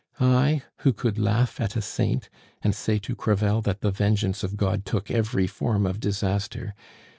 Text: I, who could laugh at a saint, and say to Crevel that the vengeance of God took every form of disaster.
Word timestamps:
I, 0.19 0.63
who 0.77 0.93
could 0.93 1.19
laugh 1.19 1.61
at 1.61 1.75
a 1.75 1.81
saint, 1.83 2.27
and 2.63 2.73
say 2.73 2.97
to 2.97 3.15
Crevel 3.15 3.61
that 3.61 3.81
the 3.81 3.91
vengeance 3.91 4.41
of 4.43 4.57
God 4.57 4.83
took 4.83 5.11
every 5.11 5.45
form 5.45 5.85
of 5.85 5.99
disaster. 5.99 6.73